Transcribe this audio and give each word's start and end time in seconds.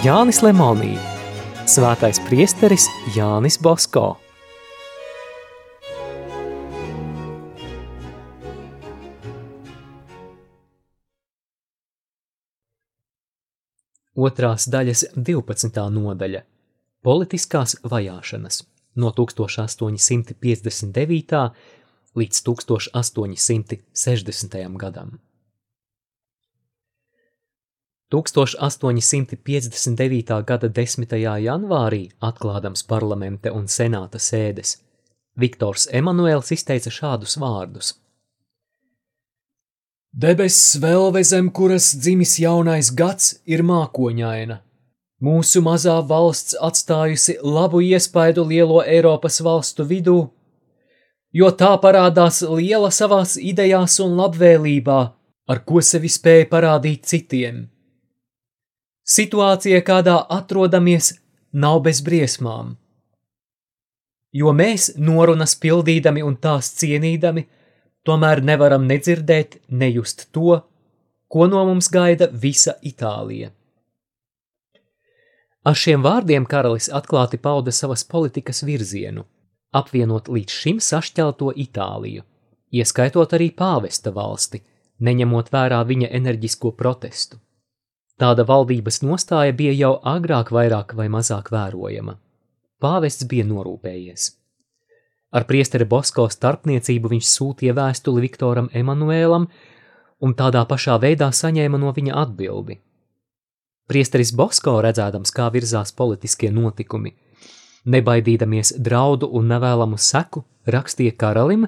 Jānis 0.00 0.38
Lemonī, 0.40 0.94
svētais 1.68 2.16
priesteris 2.24 2.86
Jānis 3.12 3.60
Bosko. 3.60 4.16
Otrās 14.16 14.64
daļas 14.72 15.12
12. 15.20 15.68
nodaļa– 15.92 16.48
politiskās 17.04 17.76
vajāšanas 17.84 18.64
no 18.96 19.12
1859. 19.12 21.52
līdz 22.16 22.40
1860. 22.48 24.56
gadam. 24.80 25.20
1859. 28.10 30.42
gada 30.42 30.68
10. 30.68 31.06
janvārī, 31.44 32.10
atklādams 32.18 32.82
parlamenta 32.82 33.52
un 33.54 33.68
senāta 33.70 34.18
sēdes, 34.18 34.82
Viktors 35.38 35.86
Emanuēls 35.94 36.50
izteica 36.56 36.90
šādus 36.90 37.38
vārdus. 37.38 37.94
Debesis 40.10 40.74
vēlve 40.82 41.22
zem 41.22 41.54
kuras 41.54 41.94
dzimis 41.94 42.42
jaunais 42.42 42.90
gads 42.90 43.38
ir 43.46 43.62
mākoņaina. 43.62 44.58
Mūsu 45.22 45.62
mazā 45.62 46.02
valsts 46.02 46.58
atstājusi 46.58 47.38
labu 47.46 47.78
iespaidu 47.84 48.42
lielo 48.42 48.82
Eiropas 48.82 49.38
valstu 49.44 49.84
vidū, 49.86 50.34
jo 51.30 51.50
tā 51.54 51.78
parādās 51.78 52.42
liela 52.42 52.90
savās 52.90 53.38
idejās 53.38 54.02
un 54.02 54.18
labvēlībā, 54.18 55.14
ar 55.46 55.58
ko 55.62 55.78
sevi 55.78 56.10
spēja 56.10 56.50
parādīt 56.50 57.06
citiem. 57.06 57.70
Situācija, 59.10 59.80
kādā 59.82 60.20
atrodamies, 60.30 61.16
nav 61.52 61.80
bez 61.86 61.98
briesmām. 62.06 62.76
Jo 64.30 64.52
mēs, 64.54 64.92
norunas 64.94 65.56
pildīdami 65.58 66.22
un 66.22 66.36
tās 66.38 66.68
cienīdami, 66.78 67.42
tomēr 68.06 68.42
nevaram 68.46 68.86
nedzirdēt, 68.86 69.58
nejust 69.68 70.28
to, 70.30 70.60
ko 71.26 71.48
no 71.50 71.64
mums 71.66 71.90
gaida 71.90 72.30
visa 72.30 72.76
Itālija. 72.86 73.50
Ar 75.66 75.76
šiem 75.76 76.06
vārdiem 76.06 76.46
karalis 76.48 76.86
atklāti 76.88 77.42
pauda 77.42 77.74
savas 77.74 78.06
politikas 78.06 78.62
virzienu, 78.64 79.26
apvienot 79.74 80.30
līdz 80.30 80.62
šim 80.62 80.78
sašķelto 80.80 81.50
Itāliju, 81.66 82.22
ieskaitot 82.70 83.34
arī 83.36 83.50
pāvesta 83.58 84.14
valsti, 84.14 84.62
neņemot 85.02 85.50
vērā 85.52 85.82
viņa 85.90 86.14
enerģisko 86.22 86.72
protestu. 86.78 87.42
Tāda 88.20 88.44
valdības 88.44 89.00
nostāja 89.00 89.54
bija 89.56 89.72
jau 89.72 89.94
agrāk 90.04 90.50
vairāk 90.52 90.92
vai 90.98 91.06
mazāk 91.08 91.48
vērojama. 91.54 92.18
Pāvests 92.80 93.24
bija 93.28 93.46
norūpējies. 93.48 94.26
Ar 95.32 95.46
priesteri 95.48 95.86
Bosko 95.88 96.26
starpniecību 96.28 97.14
viņš 97.14 97.26
sūtīja 97.30 97.72
vēstuli 97.78 98.24
Viktoram 98.26 98.68
Emanuēlam 98.76 99.46
un 100.20 100.34
tādā 100.36 100.66
pašā 100.68 100.98
veidā 101.00 101.30
saņēma 101.32 101.80
no 101.80 101.92
viņa 101.96 102.16
atbildi. 102.24 102.76
Priesteris 103.88 104.34
Bosko 104.36 104.76
redzēdams, 104.84 105.32
kā 105.34 105.48
virzās 105.54 105.94
politiskie 105.96 106.50
notikumi, 106.54 107.14
nebaidīdamies 107.90 108.74
draudu 108.78 109.30
un 109.32 109.48
nevēlamu 109.50 109.96
seku, 109.98 110.44
rakstīja 110.68 111.16
karalim, 111.18 111.64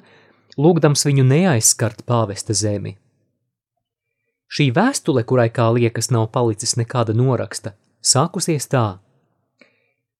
lūgdams 0.58 1.06
viņu 1.08 1.25
neaizskart 1.33 2.05
pāvesta 2.06 2.55
zemi. 2.55 2.98
Šī 4.52 4.68
vēstule, 4.77 5.24
kurai 5.24 5.48
kā 5.48 5.70
liekas 5.73 6.11
nav 6.13 6.27
palicis 6.35 6.77
nekāda 6.77 7.14
noraksta, 7.17 7.73
sākusies 8.05 8.68
tā: 8.68 8.98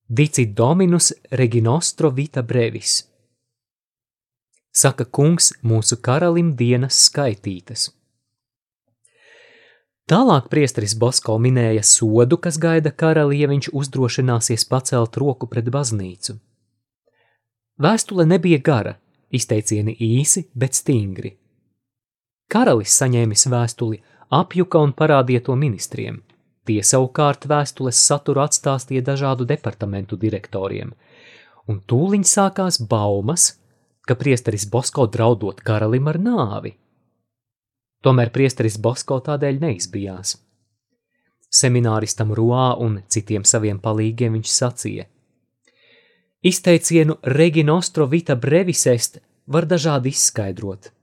Dicit 0.09 0.55
dominus 0.57 1.13
reginostro 1.31 2.11
vita 2.11 2.43
brevis. 2.43 3.03
Saka 4.73 5.05
kungs 5.05 5.53
mūsu 5.63 5.99
karalim 6.01 6.55
dienas 6.57 6.97
skaitītas. 7.11 7.91
Tālāk 10.09 10.49
priesteris 10.53 10.95
Bosko 10.99 11.37
minēja 11.39 11.83
sodu, 11.85 12.39
kas 12.41 12.57
gaida 12.61 12.91
karali, 12.91 13.39
ja 13.43 13.51
viņš 13.53 13.69
uzdrošināsies 13.77 14.65
pacelt 14.69 15.17
roku 15.21 15.47
pret 15.47 15.69
baznīcu. 15.73 16.39
Vēstule 17.81 18.27
nebija 18.29 18.59
gara, 18.65 18.97
izteicieni 19.31 19.95
īsi, 20.01 20.47
bet 20.57 20.81
stingri. 20.81 21.37
Karalis 22.53 22.97
saņēmis 23.01 23.47
vēstuli 23.53 24.01
apjuka 24.33 24.81
un 24.81 24.95
parādīja 24.97 25.45
to 25.49 25.57
ministriem. 25.59 26.21
Tie 26.67 26.79
savukārt 26.87 27.49
vēstules 27.51 27.99
saturu 27.99 28.45
atstāstīja 28.45 29.03
dažādu 29.05 29.47
departamentu 29.49 30.17
direktoriem, 30.17 30.93
un 31.69 31.81
tūliņ 31.91 32.25
sākās 32.29 32.79
baumas, 32.89 33.49
ka 34.07 34.15
priesteris 34.19 34.69
Bosko 34.71 35.09
draudot 35.11 35.61
karalim 35.67 36.09
ar 36.11 36.19
nāvi. 36.23 36.77
Tomēr 38.03 38.33
priesteris 38.35 38.79
Bosko 38.83 39.21
tādēļ 39.27 39.61
neizbijās. 39.63 40.37
Semināristam 41.53 42.33
Ruā 42.35 42.73
un 42.81 43.03
citiem 43.13 43.45
saviem 43.45 43.79
palīgiem 43.83 44.39
viņš 44.39 44.55
sacīja: 44.55 45.05
Izteicienu 46.43 47.19
Reginostro 47.23 48.09
vita 48.11 48.35
brevisest 48.35 49.21
var 49.47 49.69
dažādi 49.71 50.15
izskaidrot– 50.15 50.91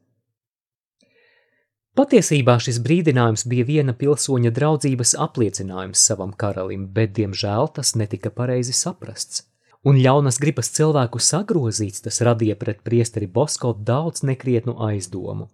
Patiesībā 2.00 2.54
šis 2.64 2.78
brīdinājums 2.80 3.42
bija 3.52 3.66
viena 3.68 3.92
pilsoņa 3.92 4.54
draudzības 4.56 5.18
apliecinājums 5.20 6.00
savam 6.08 6.30
karalim, 6.32 6.86
bet, 6.96 7.10
diemžēl, 7.18 7.66
tas 7.76 7.90
netika 8.00 8.30
pareizi 8.32 8.72
saprasts. 8.72 9.42
Un 9.84 10.00
ļaunas 10.00 10.40
gribas 10.40 10.70
cilvēku 10.78 11.20
sagrozīts 11.20 12.06
tas 12.06 12.22
radīja 12.24 12.56
pret 12.62 12.80
priesteri 12.88 13.28
Bosko 13.28 13.74
daudz 13.90 14.24
nekrietnu 14.24 14.78
aizdomu. 14.86 15.50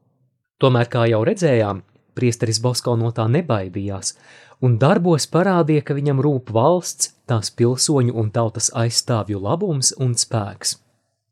Tomēr, 0.61 0.85
kā 0.93 1.07
jau 1.09 1.23
redzējām, 1.25 1.79
priesteris 2.13 2.61
Bosko 2.61 2.93
no 2.93 3.09
tā 3.09 3.25
nebaidījās, 3.25 4.13
un 4.61 4.77
darbos 4.77 5.25
parādīja, 5.33 5.81
ka 5.87 5.97
viņam 5.97 6.21
rūp 6.21 6.53
valsts, 6.53 7.15
tās 7.25 7.49
pilsoņu 7.57 8.13
un 8.13 8.29
tautas 8.29 8.69
aizstāvju 8.69 9.41
labums 9.41 9.95
un 9.97 10.13
spēks. 10.13 10.77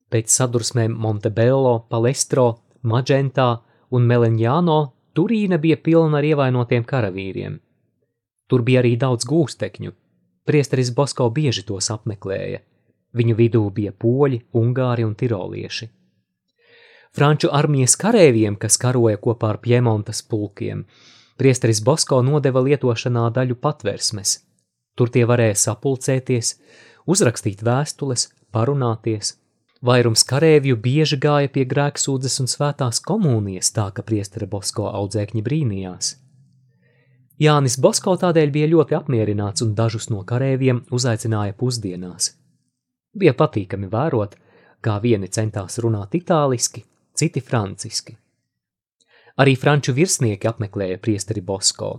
Pēc 0.09 0.33
sadursmēm 0.39 0.97
Montebello, 0.97 1.83
Palestro, 1.93 2.49
Magentā 2.81 3.51
un 3.93 4.09
Meleņāno 4.09 4.81
Turīna 5.13 5.59
bija 5.61 5.77
pilna 5.77 6.17
ar 6.17 6.25
ievainotiem 6.25 6.85
karavīriem. 6.89 7.59
Tur 8.49 8.63
bija 8.65 8.81
arī 8.81 8.95
daudz 8.97 9.27
gūstekņu. 9.29 9.93
Priesteris 10.43 10.89
Bosko 10.91 11.29
bieži 11.29 11.63
tos 11.67 11.91
apmeklēja. 11.93 12.63
Viņu 13.13 13.35
vidū 13.37 13.61
bija 13.69 13.93
poļi, 13.93 14.41
ungāri 14.57 15.05
un 15.05 15.13
tirolieši. 15.15 15.89
Franču 17.13 17.51
armijas 17.53 17.93
karēviem, 18.01 18.57
kas 18.57 18.79
karoja 18.81 19.19
kopā 19.21 19.51
ar 19.53 19.59
Piemontas 19.61 20.23
pulkiem, 20.25 20.81
priesteris 21.37 21.83
Bosko 21.85 22.23
nodeva 22.25 22.63
lietošanā 22.65 23.27
daļu 23.35 23.59
patversmes. 23.61 24.39
Tur 24.97 25.13
tie 25.13 25.27
varēja 25.29 25.59
sapulcēties, 25.67 26.55
uzrakstīt 27.05 27.61
vēstules, 27.65 28.31
parunāties, 28.53 29.35
Vairums 29.83 30.21
karēvju 30.23 30.77
bieži 30.79 31.17
gāja 31.19 31.49
pie 31.51 31.65
grēksūdzes 31.67 32.37
un 32.39 32.47
svētās 32.47 33.01
komunijas, 33.03 33.73
tā 33.75 33.89
ka 33.91 34.03
priestera 34.07 34.47
Bosko 34.47 34.85
audzēkņi 34.87 35.41
brīnījās. 35.43 36.11
Jānis 37.43 37.75
Bosko 37.83 38.13
tādēļ 38.21 38.53
bija 38.55 38.69
ļoti 38.71 38.95
apmierināts 38.95 39.65
un 39.65 39.73
dažus 39.75 40.07
no 40.07 40.21
karēviem 40.29 40.85
uzaicināja 40.87 41.55
pusdienās. 41.59 42.29
Bija 43.11 43.33
patīkami 43.35 43.89
vērot, 43.91 44.37
kā 44.79 44.93
vieni 45.03 45.27
centās 45.27 45.75
runāt 45.83 46.15
itāliski, 46.15 46.85
citi 47.19 47.43
franciski. 47.43 48.15
Arī 49.43 49.57
franču 49.59 49.91
virsnieki 49.97 50.47
apmeklēja 50.47 51.01
priesteri 51.03 51.43
Bosko. 51.43 51.97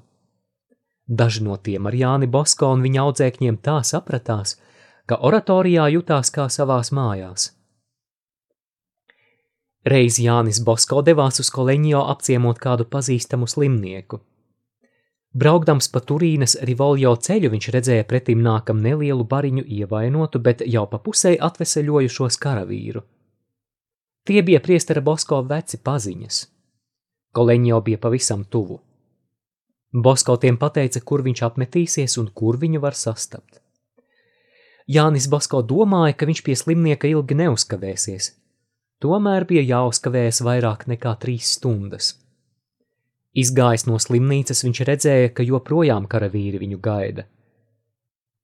Daži 1.05 1.45
no 1.45 1.59
tiem 1.61 1.85
ar 1.93 1.99
Jāni 2.01 2.31
Bosko 2.33 2.73
un 2.79 2.87
viņa 2.87 3.05
audzēkņiem 3.05 3.61
tā 3.61 3.77
sapratās, 3.85 4.57
ka 5.05 5.21
oratorijā 5.21 5.91
jutās 5.99 6.33
kā 6.33 6.49
savās 6.49 6.95
mājās– 6.97 7.51
Reiz 9.85 10.17
Jānis 10.17 10.63
Bosko 10.65 11.03
devās 11.05 11.43
uz 11.43 11.51
Koleņo 11.53 12.07
apciemot 12.09 12.57
kādu 12.57 12.87
pazīstamu 12.89 13.45
slimnieku. 13.45 14.19
Braukdams 15.35 15.91
pa 15.93 16.01
Turīnas 16.01 16.55
Rivoljo 16.69 17.11
ceļu 17.27 17.51
viņš 17.53 17.67
redzēja 17.75 18.05
pretim 18.09 18.41
nākam 18.41 18.79
nelielu 18.81 19.27
bariņu 19.29 19.65
ievainotu, 19.79 20.41
bet 20.41 20.63
jau 20.65 20.87
pa 20.89 21.01
pusē 21.03 21.35
atveseļojušos 21.49 22.39
karavīru. 22.41 23.03
Tie 24.25 24.41
bija 24.47 24.61
priestera 24.65 25.03
Bosko 25.05 25.43
veci 25.51 25.83
paziņas. 25.85 26.39
Koleņo 27.37 27.81
bija 27.85 28.01
pavisam 28.01 28.47
tuvu. 28.49 28.79
Bosko 29.93 30.39
tiem 30.41 30.57
pateica, 30.57 31.03
kur 31.05 31.27
viņš 31.27 31.43
apmetīsies 31.45 32.17
un 32.23 32.31
kur 32.33 32.57
viņu 32.63 32.81
var 32.81 32.97
sastapt. 32.97 33.61
Jānis 34.89 35.29
Bosko 35.29 35.61
domāja, 35.61 36.17
ka 36.17 36.31
viņš 36.31 36.41
pie 36.47 36.57
slimnieka 36.57 37.11
ilgi 37.11 37.37
neuzkavēsies, 37.43 38.31
Tomēr 39.05 39.45
bija 39.45 39.61
jāuzkavējas 39.69 40.41
vairāk 40.47 40.87
nekā 40.89 41.11
trīs 41.21 41.51
stundas. 41.59 42.15
Izgājis 43.37 43.85
no 43.85 43.99
slimnīcas, 44.01 44.63
viņš 44.65 44.81
redzēja, 44.89 45.33
ka 45.37 45.45
joprojām 45.45 46.07
karavīri 46.09 46.63
viņu 46.63 46.81
gaida. 46.81 47.27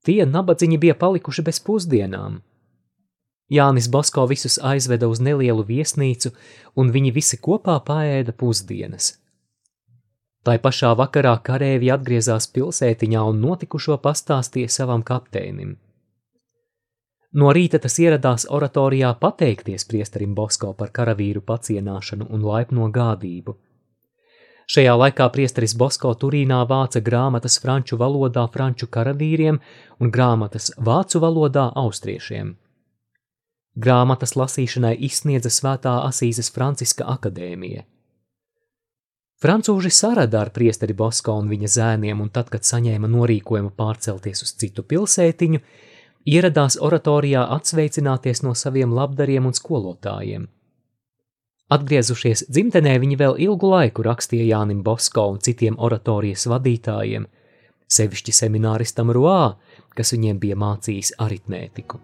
Tie 0.04 0.20
nabadziņi 0.26 0.78
bija 0.82 0.96
palikuši 1.00 1.46
bez 1.46 1.62
pusdienām. 1.64 2.40
Jānis 3.50 3.88
Bosko 3.90 4.26
visus 4.30 4.58
aizveda 4.62 5.08
uz 5.08 5.20
nelielu 5.24 5.64
viesnīcu, 5.66 6.34
un 6.76 6.92
viņi 6.94 7.14
visi 7.16 7.40
kopā 7.40 7.80
paēda 7.86 8.36
pusdienas. 8.36 9.14
Tai 10.44 10.56
pašā 10.60 10.92
vakarā 10.96 11.34
karēvi 11.44 11.90
atgriezās 11.92 12.46
pilsētiņā 12.52 13.24
un 13.32 13.40
notikušo 13.44 13.96
pastāstīja 14.04 14.70
savam 14.72 15.02
kapteinim. 15.02 15.78
No 17.32 17.52
rīta 17.54 17.78
tas 17.78 17.94
ieradās 18.02 18.46
oratorijā 18.50 19.12
pateikties 19.20 19.84
priesterim 19.86 20.34
Bosko 20.34 20.72
par 20.74 20.90
karavīru 20.90 21.42
pacienāšanu 21.46 22.26
un 22.30 22.42
laipno 22.42 22.88
gādību. 22.90 23.54
Šajā 24.70 24.94
laikā 24.94 25.26
priesteris 25.34 25.74
Bosko 25.74 26.10
Turīnā 26.14 26.58
vāca 26.70 27.00
grāmatas 27.02 27.58
franču 27.62 27.96
valodā 27.98 28.44
franču 28.54 28.86
karavīriem 28.86 29.60
un 29.98 30.10
grāmatas 30.14 30.70
vācu 30.78 31.22
valodā 31.22 31.70
austriešiem. 31.74 32.52
Grāmatas 33.78 34.34
lasīšanai 34.34 34.96
izsniedza 35.06 35.50
Svētā 35.54 35.94
Asīzes 36.06 36.50
Franciska 36.54 37.06
akadēmija. 37.14 37.84
Francūži 39.40 39.90
sarada 39.94 40.42
ar 40.42 40.50
priesteri 40.52 40.94
Bosko 40.94 41.36
un 41.40 41.46
viņa 41.48 41.70
zēniem, 41.74 42.18
un 42.20 42.28
tad, 42.34 42.50
kad 42.52 42.66
saņēma 42.66 43.08
norīkojumu 43.08 43.70
pārcelties 43.78 44.42
uz 44.44 44.52
citu 44.60 44.82
pilsētiņu, 44.84 45.62
ieradās 46.26 46.78
oratorijā 46.80 47.44
atsveicināties 47.56 48.42
no 48.42 48.54
saviem 48.54 48.92
labdariem 48.94 49.46
un 49.46 49.56
skolotājiem. 49.56 50.48
Atgriezušies 51.70 52.48
dzimtenē, 52.50 52.96
viņi 52.98 53.16
vēl 53.16 53.36
ilgu 53.46 53.68
laiku 53.70 54.02
rakstīja 54.02 54.48
Jānim 54.56 54.82
Bosko 54.82 55.28
un 55.30 55.38
citiem 55.38 55.78
oratorijas 55.78 56.48
vadītājiem, 56.50 57.28
sevišķi 57.86 58.34
semināristam 58.34 59.12
Roā, 59.14 59.54
kas 59.94 60.10
viņiem 60.16 60.40
bija 60.42 60.58
mācījis 60.58 61.14
aritmētiku. 61.22 62.00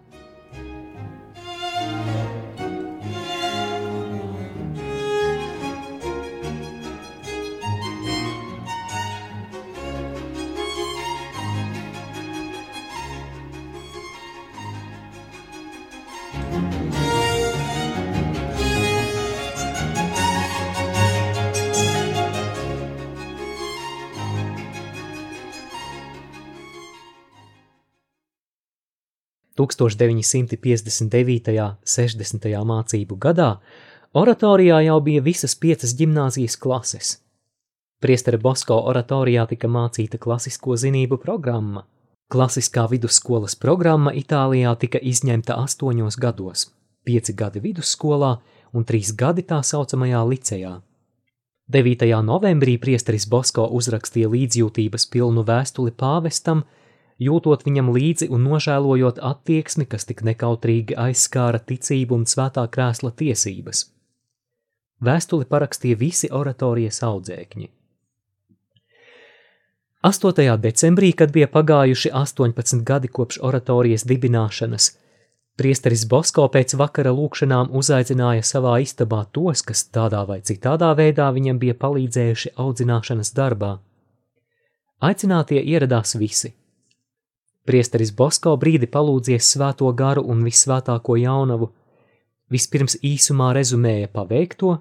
1959. 29.57 31.75
60. 31.83 32.63
mācību 32.71 33.17
gadā 33.17 33.57
oratorijā 34.13 34.81
jau 34.85 35.01
bija 35.01 35.21
visas 35.21 35.55
piecas 35.55 35.95
gimnāzijas 35.97 36.57
klases. 36.57 37.17
Priestera 37.99 38.37
Bosko 38.37 38.77
oratorijā 38.91 39.47
tika 39.49 39.67
mācīta 39.67 40.17
klasisko 40.21 40.75
zinību 40.77 41.17
programma. 41.17 41.87
Klasiskā 42.29 42.89
vidusskolas 42.91 43.55
programma 43.55 44.11
Itālijā 44.13 44.75
tika 44.77 44.99
izņemta 44.99 45.55
astoņos 45.63 46.17
gados, 46.19 46.67
pieci 47.07 47.33
gadi 47.33 47.63
vidusskolā 47.63 48.37
un 48.73 48.85
trīs 48.85 49.15
gadi 49.15 49.45
tā 49.47 49.63
saucamajā 49.63 50.23
licejā. 50.27 50.81
9. 51.67 52.03
novembrī 52.23 52.77
priesteris 52.79 53.25
Bosko 53.27 53.65
uzrakstīja 53.79 54.29
līdzjūtības 54.31 55.07
pilnu 55.11 55.43
vēstuli 55.47 55.91
pāvestam, 55.91 56.63
jūtot 57.19 57.65
viņam 57.65 57.91
līdzi 57.93 58.29
un 58.33 58.43
nožēlojot 58.45 59.21
attieksmi, 59.23 59.87
kas 59.89 60.05
tik 60.09 60.23
nekautrīgi 60.27 60.97
aizskāra 60.97 61.59
ticību 61.59 62.21
un 62.21 62.27
svētā 62.29 62.67
krēsla 62.69 63.11
tiesības. 63.17 63.87
Vēstuli 65.03 65.45
parakstīja 65.45 65.97
visi 65.97 66.29
oratorijas 66.33 67.03
audzēkņi. 67.05 67.69
8. 70.07 70.57
decembrī, 70.61 71.11
kad 71.17 71.33
bija 71.33 71.49
pagājuši 71.51 72.13
18 72.13 72.83
gadi 72.85 73.09
kopš 73.09 73.39
oratorijas 73.43 74.05
dibināšanas, 74.07 74.91
priesteris 75.57 76.05
Bosko 76.09 76.45
pēc 76.53 76.75
vakara 76.77 77.11
lūkšanām 77.17 77.73
uzaicināja 77.75 78.45
savā 78.45 78.77
istabā 78.85 79.23
tos, 79.33 79.65
kas 79.65 79.83
tādā 79.89 80.21
vai 80.29 80.39
citādā 80.45 80.93
veidā 80.97 81.31
viņam 81.33 81.59
bija 81.59 81.75
palīdzējuši 81.81 82.53
audzināšanas 82.61 83.33
darbā. 83.33 83.73
Aicinātie 85.01 85.59
ieradās 85.61 86.15
visi– 86.17 86.53
Priesteris 87.67 88.13
Bosko 88.15 88.55
brīdi 88.59 88.87
palūdzies 88.87 89.51
svēto 89.53 89.89
garu 89.91 90.23
un 90.31 90.43
visvētāko 90.47 91.17
jaunavu, 91.19 91.71
vispirms 92.51 92.95
īsumā 93.03 93.51
rezumēja 93.57 94.07
paveikto, 94.13 94.77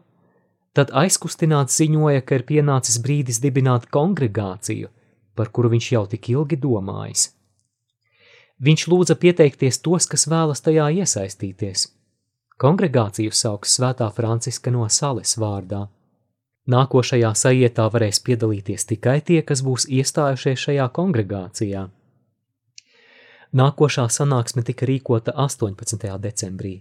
tad 0.77 0.93
aizkustināts 0.95 1.81
ziņoja, 1.81 2.23
ka 2.23 2.39
ir 2.39 2.47
pienācis 2.47 3.01
brīdis 3.03 3.41
dibināt 3.43 3.89
kongregāciju, 3.91 4.93
par 5.35 5.51
kuru 5.51 5.73
viņš 5.75 5.91
jau 5.97 6.05
tik 6.13 6.31
ilgi 6.37 6.61
domājis. 6.63 7.33
Viņš 8.63 8.87
lūdza 8.89 9.19
pieteikties 9.21 9.83
tos, 9.85 10.07
kas 10.09 10.29
vēlas 10.31 10.63
tajā 10.65 10.87
iesaistīties. 11.03 11.91
Kongregāciju 12.57 13.35
sauks 13.37 13.75
Svētā 13.77 14.07
Franciska 14.17 14.73
no 14.73 14.87
Sales 14.89 15.35
vārdā. 15.37 15.83
Nākošajā 16.73 17.35
sajietā 17.37 17.85
varēs 17.93 18.23
piedalīties 18.25 18.89
tikai 18.89 19.21
tie, 19.21 19.43
kas 19.43 19.61
būs 19.67 19.85
iestājušies 19.93 20.65
šajā 20.65 20.89
kongregācijā. 20.97 21.85
Nākošā 23.57 24.03
sanāksme 24.13 24.61
tika 24.69 24.85
rīkota 24.85 25.33
18. 25.33 26.03
decembrī. 26.21 26.75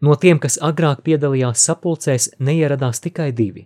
No 0.00 0.14
tiem, 0.14 0.38
kas 0.38 0.58
agrāk 0.62 1.00
piedalījās 1.02 1.64
sapulcēs, 1.66 2.28
neieradās 2.38 3.02
tikai 3.02 3.32
divi. 3.34 3.64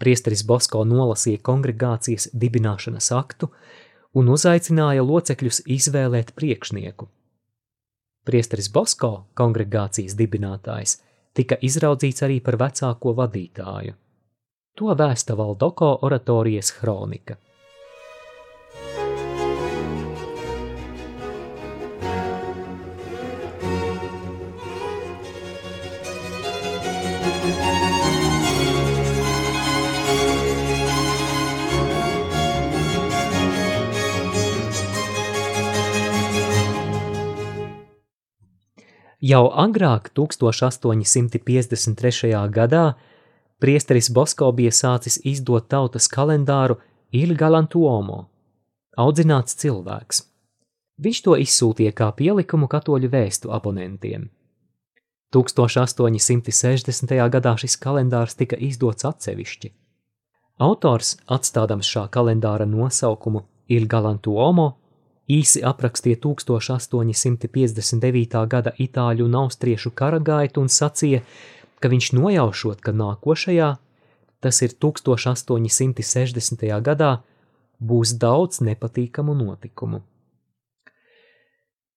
Priesteris 0.00 0.40
Bosko 0.48 0.86
nolasīja 0.88 1.42
kongregācijas 1.44 2.30
dibināšanas 2.32 3.10
aktu 3.12 3.50
un 4.16 4.30
uzaicināja 4.32 5.04
locekļus 5.04 5.60
izvēlēt 5.76 6.32
priekšnieku. 6.38 7.10
Priesteris 8.24 8.70
Bosko, 8.72 9.12
kongregācijas 9.36 10.16
dibinātājs, 10.16 10.96
tika 11.36 11.60
izraudzīts 11.60 12.24
arī 12.24 12.40
par 12.40 12.56
vecāko 12.56 13.12
vadītāju. 13.20 13.98
To 14.80 14.96
vēsta 14.96 15.36
Valdoko 15.36 15.92
oratorijas 16.08 16.72
hronika. 16.80 17.36
Jau 39.30 39.46
agrāk, 39.52 40.08
1853. 40.16 42.32
gadā, 42.50 42.96
priesteris 43.62 44.10
Bosko 44.10 44.50
bija 44.56 44.72
sācis 44.74 45.20
izdot 45.22 45.68
tautas 45.70 46.08
kalendāru 46.10 46.80
Il 47.12 47.36
Galantuomo– 47.38 48.26
audzināts 49.04 49.54
cilvēks. 49.60 50.24
Viņš 51.00 51.22
to 51.26 51.36
izsūtīja 51.44 51.92
kā 51.96 52.10
pielikumu 52.16 52.68
katoļu 52.68 53.08
vēstu 53.12 53.52
abonentiem. 53.54 54.28
1860. 55.36 57.14
gadā 57.30 57.54
šis 57.62 57.78
kalendārs 57.80 58.34
tika 58.36 58.58
izdots 58.58 59.06
atsevišķi. 59.06 59.70
Autors, 60.60 61.14
atstādams 61.30 61.88
šā 61.88 62.08
kalendāra 62.12 62.66
nosaukumu 62.68 63.46
Il 63.70 63.86
Galantuomo, 63.86 64.74
īsi 65.30 65.62
aprakstīja 65.66 66.16
1859. 66.24 68.46
gada 68.50 68.72
itāļu 68.78 69.24
un 69.28 69.34
austriešu 69.44 69.90
karagaitu 69.94 70.60
un 70.64 70.68
sacīja, 70.68 71.20
ka 71.80 71.88
viņš 71.92 72.06
nojaušot, 72.18 72.78
ka 72.84 72.90
nākošajā, 72.92 73.70
tas 74.40 74.62
ir 74.66 74.70
1860. 74.86 76.82
gadā, 76.88 77.12
būs 77.80 78.10
daudz 78.20 78.60
nepatīkamu 78.64 79.34
notikumu. 79.34 80.02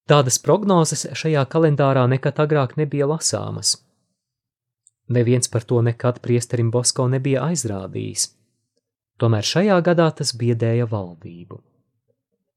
Tādas 0.07 0.39
prognozes 0.43 1.07
šajā 1.15 1.45
kalendārā 1.47 2.03
nekad 2.11 2.39
agrāk 2.43 2.75
nebija 2.79 3.07
lasāmas. 3.07 3.77
Neviens 5.07 5.47
par 5.51 5.63
to 5.67 5.81
nekad 5.81 6.19
priesterim 6.23 6.71
Bosko 6.71 7.07
nebija 7.11 7.43
aizrādījis. 7.47 8.29
Tomēr 9.19 9.47
šajā 9.47 9.79
gadā 9.83 10.09
tas 10.19 10.33
biedēja 10.35 10.87
valdību. 10.91 11.59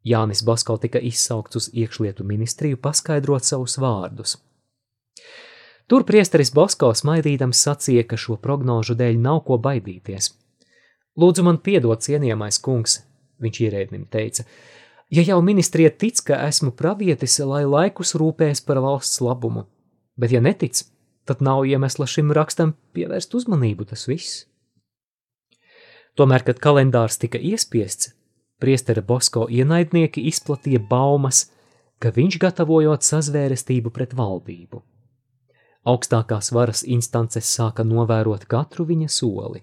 Jānis 0.06 0.44
Basko 0.46 0.76
tika 0.82 1.02
izsaukts 1.02 1.58
uz 1.60 1.68
iekšlietu 1.72 2.24
ministriju 2.24 2.78
paskaidrot 2.82 3.44
savus 3.44 3.78
vārdus. 3.82 4.36
Tur 5.86 6.06
priesteris 6.06 6.52
Basko 6.54 6.92
smaidīdams 6.94 7.62
sacīja, 7.66 8.06
ka 8.06 8.18
šo 8.18 8.38
prognožu 8.42 8.94
dēļ 8.98 9.20
nav 9.22 9.42
ko 9.46 9.58
baidīties. 9.62 10.32
Lūdzu 11.16 11.44
man 11.46 11.58
piedot 11.62 12.02
cienījamais 12.02 12.58
kungs, 12.62 13.00
viņš 13.42 13.60
ierēdnim 13.66 14.08
teica, 14.10 14.44
Ja 15.10 15.22
jau 15.22 15.38
ministrija 15.42 15.90
tic, 15.94 16.18
ka 16.26 16.40
esmu 16.48 16.72
pravietis, 16.74 17.38
lai 17.46 17.62
laikus 17.62 18.16
rūpēs 18.18 18.64
par 18.66 18.80
valsts 18.82 19.20
labumu, 19.22 19.68
bet 20.18 20.32
ja 20.34 20.40
netic, 20.42 20.80
tad 21.26 21.44
nav 21.46 21.62
iemesla 21.62 22.08
šim 22.10 22.32
rakstam 22.34 22.72
pievērst 22.96 23.36
uzmanību 23.38 23.86
tas 23.86 24.08
viss. 24.10 24.40
Tomēr, 26.18 26.42
kad 26.42 26.58
kalendārs 26.58 27.20
tika 27.22 27.38
iespiests, 27.38 28.16
priestera 28.62 29.02
Bosko 29.02 29.46
ienaidnieki 29.50 30.24
izplatīja 30.30 30.80
baumas, 30.90 31.46
ka 31.98 32.12
viņš 32.12 32.38
gatavojot 32.42 33.06
sazvērestību 33.06 33.92
pret 33.92 34.12
valdību. 34.16 34.82
Augstākās 35.86 36.50
varas 36.52 36.82
instances 36.82 37.46
sāka 37.46 37.84
novērot 37.86 38.44
katru 38.50 38.88
viņa 38.88 39.08
soli. 39.12 39.62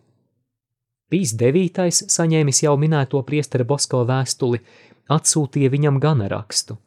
Pīs 1.12 1.35
devītais, 1.38 2.05
saņēmis 2.09 2.63
jau 2.63 2.73
minēto 2.79 3.19
priestera 3.27 3.65
Bosko 3.67 4.01
vēstuli, 4.07 4.62
atsūtīja 5.12 5.69
viņam 5.73 6.00
gana 6.01 6.29
rakstu. 6.31 6.77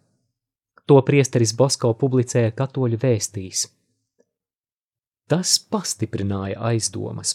To 0.87 1.03
priesteris 1.03 1.53
Bosko 1.59 1.93
publicēja 1.99 2.55
katoļu 2.57 2.99
vēstīs. 3.03 3.67
Tas 5.27 5.59
pastiprināja 5.59 6.61
aizdomas. 6.71 7.35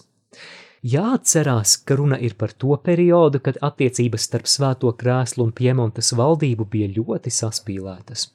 Jāatcerās, 0.81 1.75
ka 1.85 1.93
runa 1.99 2.17
ir 2.17 2.33
par 2.33 2.55
to 2.57 2.73
periodu, 2.81 3.37
kad 3.45 3.59
attiecības 3.61 4.23
starp 4.25 4.47
Svēto 4.49 4.89
krēslu 4.97 5.45
un 5.45 5.51
Piemontas 5.53 6.09
valdību 6.17 6.65
bija 6.65 6.87
ļoti 6.95 7.29
saspīlētas. 7.29 8.31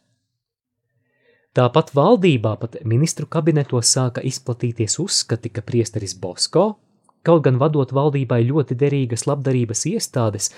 Tāpat 1.57 1.91
valdībā, 1.97 2.53
pat 2.61 2.77
ministru 2.85 3.27
kabinetos 3.27 3.91
sāka 3.91 4.23
izplatīties 4.23 4.99
uzskati, 5.03 5.51
ka 5.51 5.65
priesteris 5.67 6.15
Bosko, 6.15 6.67
kaut 7.27 7.43
gan 7.49 7.59
vadot 7.59 7.91
valdībai 7.97 8.45
ļoti 8.47 8.77
derīgas 8.79 9.27
labdarības 9.27 9.83
iestādes, 9.91 10.53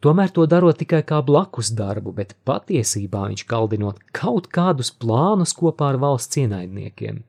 tomēr 0.00 0.32
to 0.32 0.46
darot 0.48 0.78
tikai 0.80 1.02
kā 1.04 1.18
blakus 1.26 1.74
darbu, 1.76 2.14
bet 2.16 2.36
patiesībā 2.48 3.26
viņš 3.34 3.44
kaldinot 3.50 4.00
kaut 4.16 4.48
kādus 4.54 4.94
plānus 4.94 5.52
kopā 5.58 5.92
ar 5.92 6.00
valsts 6.06 6.40
ienaidniekiem. 6.40 7.20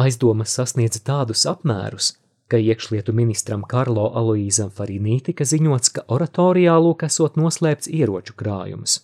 Aizdomas 0.00 0.54
sasniedza 0.56 1.02
tādus 1.04 1.44
apmērus, 1.50 2.14
ka 2.50 2.58
iekšlietu 2.58 3.12
ministram 3.14 3.62
Karlo 3.62 4.08
Aloīzam 4.18 4.72
Farinī 4.74 5.20
tika 5.28 5.46
ziņots, 5.46 5.92
ka 5.94 6.04
oratorijā 6.16 6.74
lūk 6.82 7.04
esot 7.06 7.38
noslēpts 7.38 7.90
ieroču 7.94 8.34
krājums. 8.42 8.98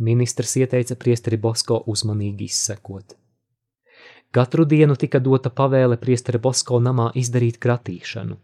Ministrs 0.00 0.56
ieteica 0.58 0.96
priesteri 0.98 1.38
Bosko 1.38 1.82
uzmanīgi 1.92 2.48
izsekot. 2.50 3.14
Katru 4.34 4.64
dienu 4.64 4.96
tika 4.96 5.20
dota 5.22 5.50
pavēle 5.50 5.98
priesteri 6.00 6.38
Bosko 6.38 6.80
namā 6.82 7.10
izdarīt 7.22 7.58
kratīšanu. 7.62 8.38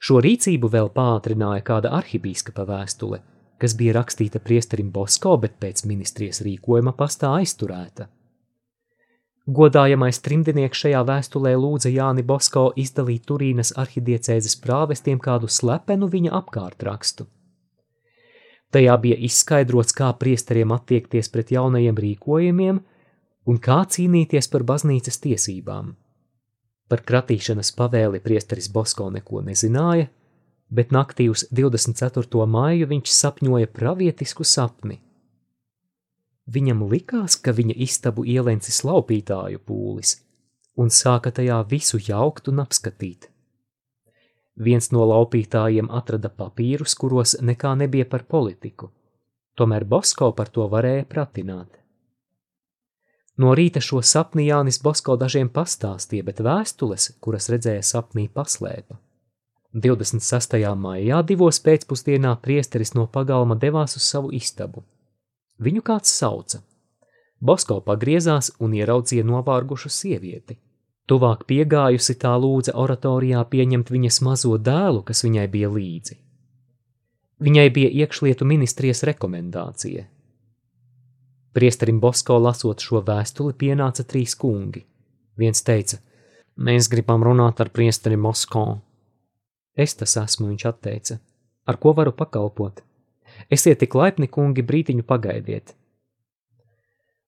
Šo 0.00 0.20
rīcību 0.24 0.70
vēl 0.72 0.88
pātrināja 0.94 1.64
kāda 1.66 1.90
arhibīskapa 1.98 2.64
vēstule, 2.68 3.20
kas 3.60 3.74
bija 3.76 3.98
rakstīta 3.98 4.40
priesterim 4.40 4.88
Bosko, 4.94 5.36
bet 5.42 5.58
pēc 5.60 5.84
ministrijas 5.90 6.40
rīkojuma 6.46 6.96
pastā 6.96 7.34
aizturēta– 7.42 8.08
Godājamais 9.50 10.20
trimdinieks 10.22 10.78
šajā 10.84 11.00
vēstulē 11.08 11.56
lūdza 11.58 11.90
Jāni 11.90 12.22
Bosko 12.22 12.68
izdalīt 12.78 13.24
Turīnas 13.26 13.72
arhidiecēzes 13.82 14.54
prāvestiem 14.62 15.18
kādu 15.18 15.48
slepenu 15.50 16.06
viņa 16.12 16.30
apkārtrakstu. 16.38 17.26
Tajā 18.70 18.94
bija 19.02 19.18
izskaidrots, 19.26 19.96
kā 19.96 20.12
priesteriem 20.20 20.70
attiekties 20.76 21.32
pret 21.34 21.50
jaunajiem 21.56 21.98
rīkojumiem 22.04 22.78
un 23.50 23.60
kā 23.66 23.80
cīnīties 23.96 24.50
par 24.52 24.66
baznīcas 24.70 25.18
tiesībām. 25.26 25.90
Par 26.86 27.02
kratīšanas 27.10 27.74
pavēli 27.74 28.22
priesteris 28.22 28.70
Bosko 28.70 29.10
neko 29.10 29.42
nezināja, 29.50 30.12
bet 30.70 30.94
naktī 30.94 31.26
uz 31.32 31.48
24. 31.50 32.46
māju 32.46 32.92
viņš 32.94 33.18
sapņoja 33.18 33.74
pravietisku 33.74 34.46
sapni– 34.46 35.02
Viņam 36.50 36.82
likās, 36.90 37.36
ka 37.38 37.54
viņa 37.54 37.76
istabu 37.86 38.24
ielencis 38.26 38.82
laupītāju 38.82 39.60
pūlis, 39.66 40.16
un 40.74 40.90
sāka 40.90 41.30
tajā 41.34 41.60
visu 41.70 42.00
jaukt 42.02 42.48
un 42.50 42.64
apskatīt. 42.64 43.28
Viens 44.60 44.90
no 44.92 45.04
laupītājiem 45.06 45.90
atrada 45.94 46.28
papīrus, 46.28 46.96
kuros 46.98 47.36
nekā 47.40 47.76
nebija 47.78 48.08
par 48.10 48.26
politiku, 48.26 48.90
tomēr 49.56 49.86
Bosko 49.86 50.32
par 50.36 50.50
to 50.50 50.66
varēja 50.72 51.06
pratināt. 51.12 51.78
No 53.40 53.54
rīta 53.56 53.80
šo 53.80 54.02
sapni 54.04 54.48
Jānis 54.50 54.82
Bosko 54.82 55.14
dažiem 55.16 55.48
pastāstīja, 55.48 56.26
bet 56.26 56.42
vēstules, 56.44 57.12
kuras 57.24 57.48
redzēja 57.48 57.86
sapnī, 57.94 58.26
paslēpa. 58.28 58.98
26. 59.72 60.58
maijā 60.76 61.22
divos 61.22 61.62
pēcpusdienā 61.62 62.34
priesteris 62.42 62.90
no 62.98 63.06
pagalma 63.06 63.54
devās 63.54 63.94
uz 63.96 64.02
savu 64.02 64.32
istabu. 64.34 64.82
Viņu 65.60 65.82
kāds 65.84 66.12
sauca. 66.16 66.62
Bosko 67.40 67.80
pagriezās 67.84 68.50
un 68.60 68.72
ieraudzīja 68.76 69.24
novārgušu 69.28 69.90
sievieti. 69.92 70.56
Tuvāk 71.08 71.46
piegājusi 71.48 72.14
tā 72.22 72.32
lūdza 72.38 72.76
oratorijā 72.78 73.42
pieņemt 73.52 73.90
viņas 73.90 74.20
mazo 74.24 74.56
dēlu, 74.56 75.02
kas 75.04 75.24
viņai 75.26 75.46
bija 75.52 75.70
līdzi. 75.72 76.16
Viņai 77.40 77.66
bija 77.76 77.90
iekšlietu 78.04 78.46
ministrijas 78.46 79.02
rekomendācija. 79.08 80.04
Priesterim 81.56 81.98
Bosko 82.00 82.36
lasot 82.38 82.84
šo 82.84 83.00
vēstuli 83.02 83.56
pienāca 83.58 84.04
trīs 84.06 84.36
kungi. 84.38 84.84
Viens 85.40 85.64
teica, 85.66 85.98
mēs 86.56 86.88
gribam 86.92 87.24
runāt 87.26 87.60
ar 87.64 87.72
priesteri 87.74 88.16
Mosko. 88.16 88.66
Es 89.74 89.96
tas 89.96 90.14
esmu, 90.20 90.52
viņš 90.52 90.66
atteica. 90.70 91.18
Ar 91.66 91.80
ko 91.80 91.96
varu 91.96 92.12
pakalpot? 92.14 92.84
Esiet 93.48 93.80
tik 93.80 93.94
laipni, 93.94 94.28
kungi, 94.28 94.64
brītiņu 94.66 95.06
pagaidiet. 95.06 95.74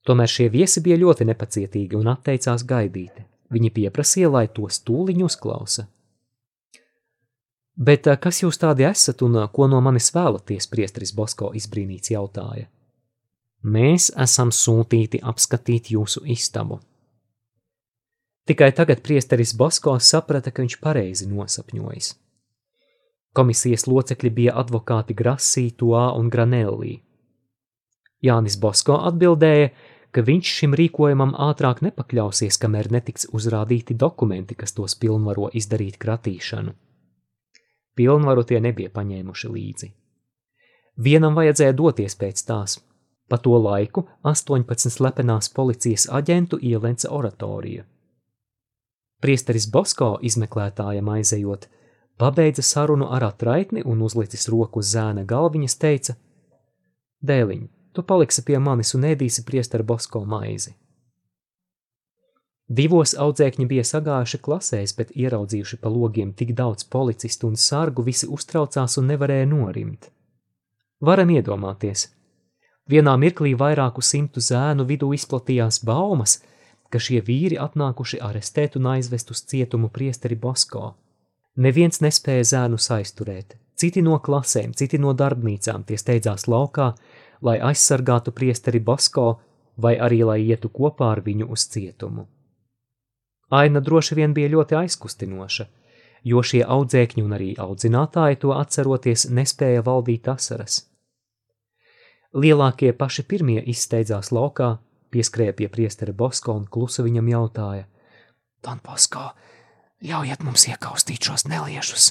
Tomēr 0.07 0.28
šie 0.28 0.49
viesi 0.50 0.83
bija 0.83 0.99
ļoti 0.99 1.26
nepacietīgi 1.31 1.97
un 1.99 2.11
atteicās 2.12 2.66
gaidīt. 2.66 3.23
Viņi 3.52 3.71
pieprasīja, 3.71 4.31
lai 4.33 4.47
tos 4.49 4.81
tūliņu 4.83 5.28
uzklausa. 5.28 5.87
Bet 7.76 8.07
eh, 8.07 8.19
kas 8.21 8.42
jūs 8.42 8.59
tādi 8.61 8.85
esat 8.88 9.23
un 9.25 9.38
eh, 9.40 9.49
ko 9.52 9.69
no 9.71 9.81
manis 9.81 10.11
vēlaties, 10.14 10.69
priestris 10.73 11.14
Bosko 11.16 11.52
izbrīnīts 11.57 12.12
jautāja. 12.12 12.69
Mēs 13.62 14.11
esam 14.19 14.50
sūtīti 14.50 15.23
apskatīt 15.23 15.92
jūsu 15.95 16.25
istabu. 16.35 16.81
Tikai 18.49 18.73
tagad 18.75 19.04
priesteris 19.07 19.54
Bosko 19.54 19.95
saprata, 20.02 20.50
ka 20.50 20.64
viņš 20.64 20.81
pareizi 20.83 21.28
nosapņojis. 21.31 22.09
Komisijas 23.33 23.87
locekļi 23.89 24.31
bija 24.31 24.55
advokāti 24.61 25.17
Grasī, 25.17 25.71
Tuā 25.73 26.11
un 26.19 26.29
Granellī. 26.29 26.99
Jānis 28.23 28.59
Bosko 28.61 28.99
atbildēja, 29.09 29.71
ka 30.12 30.23
viņš 30.27 30.53
šim 30.59 30.77
rīkojumam 30.77 31.33
ātrāk 31.41 31.81
nepakļausies, 31.87 32.61
kamēr 32.61 32.91
netiks 32.93 33.27
uzrādīti 33.33 33.97
dokumenti, 33.97 34.55
kas 34.55 34.77
tos 34.77 34.95
pilnvaro 35.01 35.49
izdarīt 35.57 35.97
kratīšanu. 36.03 36.77
Pilnvaru 37.97 38.45
tie 38.49 38.61
nebija 38.61 38.93
paņēmuši 38.93 39.53
līdzi. 39.57 39.91
Vienam 41.01 41.37
vajadzēja 41.37 41.73
doties 41.77 42.17
pēc 42.21 42.45
tās. 42.49 42.79
Pa 43.29 43.39
to 43.41 43.57
laiku 43.57 44.05
18 44.29 44.93
slepenās 44.93 45.49
policijas 45.57 46.05
aģentu 46.12 46.59
ielenca 46.61 47.09
oratoriju. 47.09 47.85
Priesteris 49.25 49.69
Bosko 49.73 50.19
izmeklētājam 50.21 51.09
aizejot, 51.15 51.69
pabeidza 52.23 52.62
sarunu 52.62 53.09
ar 53.11 53.25
atraitni 53.25 53.83
un 53.85 54.02
uzlicis 54.07 54.47
roku 54.55 54.79
uz 54.79 54.93
zēna 54.95 55.25
galviņas 55.26 55.75
teica: 55.85 56.14
Dēliņ, 57.31 57.64
tu 57.95 58.05
paliksi 58.07 58.45
pie 58.47 58.61
manis 58.62 58.95
un 58.95 59.09
ēdīsi 59.09 59.43
priesteru 59.49 59.87
Bosko 59.88 60.23
maizi. 60.35 60.76
Divos 62.79 63.17
audzēkņi 63.25 63.67
bija 63.73 63.83
sagājuši 63.88 64.38
klasēs, 64.47 64.95
bet 64.99 65.11
ieraudzījuši 65.19 65.81
pa 65.83 65.91
logiem 65.91 66.31
tik 66.33 66.55
daudz 66.61 66.87
policistu 66.95 67.50
un 67.50 67.59
sargu, 67.59 68.07
visi 68.07 68.31
uztraucās 68.38 68.97
un 69.02 69.11
nevarēja 69.11 69.50
norimt. 69.50 70.09
Varam 71.00 71.35
iedomāties. 71.35 72.07
Vienā 72.88 73.19
mirklī 73.19 73.57
vairāku 73.59 74.02
simtu 74.02 74.41
zēnu 74.41 74.87
vidū 74.87 75.11
izplatījās 75.19 75.83
baumas, 75.85 76.38
ka 76.88 77.02
šie 77.02 77.19
vīri 77.26 77.59
atnākuši 77.59 78.23
arestēt 78.23 78.79
un 78.79 78.93
aizvest 78.95 79.35
uz 79.35 79.43
cietumu 79.43 79.91
priesteri 79.91 80.38
Bosko. 80.38 80.95
Neviens 81.57 82.01
nespēja 82.01 82.45
zēnus 82.49 82.89
aizturēt. 82.95 83.59
Citi 83.77 84.01
no 84.03 84.19
klasēm, 84.25 84.73
citi 84.73 84.99
no 84.99 85.13
darbnīcām 85.13 85.85
tie 85.85 85.99
steidzās 86.01 86.47
laukā, 86.49 86.93
lai 87.43 87.59
aizsargātu 87.61 88.33
priesteri 88.33 88.81
Basko 88.81 89.41
vai 89.77 89.99
arī 89.99 90.23
lai 90.25 90.39
ietu 90.47 90.71
kopā 90.73 91.11
ar 91.13 91.21
viņu 91.21 91.51
uz 91.53 91.67
cietumu. 91.69 92.27
Aina 93.53 93.81
droši 93.81 94.17
vien 94.17 94.33
bija 94.33 94.49
ļoti 94.49 94.79
aizkustinoša, 94.81 95.67
jo 96.25 96.41
šie 96.43 96.63
audzēkņi 96.65 97.25
un 97.25 97.37
arī 97.37 97.51
audzinātāji 97.61 98.41
to 98.45 98.55
atceroties 98.57 99.27
nespēja 99.29 99.83
valdīt 99.85 100.29
asaras. 100.33 100.87
Lielākie 102.33 102.95
paši 102.97 103.27
pirmie 103.29 103.61
izsteidzās 103.69 104.33
laukā, 104.33 104.79
pieskrēja 105.13 105.53
pie 105.53 105.69
priestera 105.69 106.15
Bosko 106.17 106.55
un 106.57 106.65
klusa 106.65 107.05
viņam 107.05 107.29
jautāja: 107.29 107.85
Don 108.65 108.81
Bosko, 108.81 109.33
Ļaujiet 110.03 110.43
mums 110.43 110.67
iekaustīt 110.67 111.29
šos 111.29 111.45
neliešus. 111.47 112.09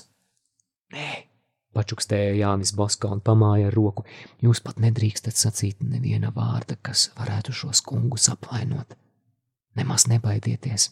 Nē, 0.95 1.09
pačukstēja 1.75 2.37
Jānis 2.39 2.71
Bosko 2.75 3.09
un 3.11 3.19
pamāja 3.23 3.67
ar 3.67 3.75
roku. 3.75 4.05
Jūs 4.43 4.63
pat 4.63 4.79
nedrīkstat 4.79 5.35
sacīt 5.35 5.83
neviena 5.83 6.31
vārda, 6.35 6.77
kas 6.79 7.09
varētu 7.19 7.55
šos 7.55 7.83
kungus 7.83 8.29
apvainot. 8.31 8.95
Nemaz 9.75 10.07
nebaidieties. 10.11 10.89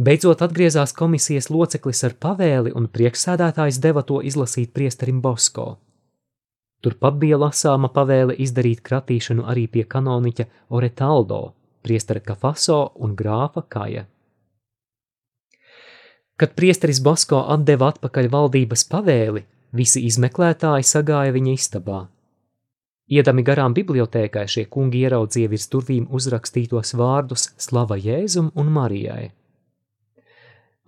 Beidzot 0.00 0.40
atgriezās 0.40 0.94
komisijas 0.96 1.50
loceklis 1.52 2.00
ar 2.08 2.14
pavēli, 2.16 2.72
un 2.72 2.88
priekšsēdētājs 2.88 3.80
deva 3.84 4.00
to 4.08 4.22
izlasīt 4.24 4.72
priesterim 4.72 5.20
Bosko. 5.20 5.74
Turpat 6.80 7.18
bija 7.20 7.36
lasāma 7.36 7.90
pavēle 7.92 8.32
izdarīt 8.40 8.80
kratīšanu 8.80 9.44
arī 9.52 9.66
pie 9.68 9.84
kanoniķa 9.84 10.46
Oretaldo, 10.72 11.42
priestera 11.84 12.24
Kafaso 12.24 12.78
un 12.96 13.12
grāfa 13.16 13.66
Kaja. 13.68 14.06
Kad 16.40 16.54
priesteris 16.56 17.02
Bosko 17.04 17.42
atdeva 17.52 17.90
atpakaļ 17.92 18.30
valdības 18.32 18.86
pavēli, 18.88 19.42
visi 19.76 20.00
izmeklētāji 20.08 20.86
sagāja 20.88 21.34
viņa 21.34 21.52
istabā. 21.52 21.98
Iedami 23.12 23.44
garām 23.44 23.74
bibliotēkai 23.76 24.46
šie 24.48 24.64
kungi 24.72 25.02
ieraudzīja 25.04 25.50
virs 25.52 25.68
durvīm 25.68 26.06
uzrakstītos 26.08 26.94
vārdus 26.96 27.44
Slava 27.60 28.00
Jēzum 28.00 28.48
un 28.56 28.72
Marijai. 28.72 29.26